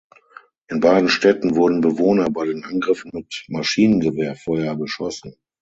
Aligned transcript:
In 0.69 0.79
beiden 0.79 1.09
Städten 1.09 1.55
wurden 1.55 1.81
Bewohner 1.81 2.27
bei 2.31 2.47
den 2.47 2.63
Angriffen 2.63 3.11
mit 3.13 3.45
Maschinengewehrfeuer 3.49 4.75
beschossen. 4.75 5.35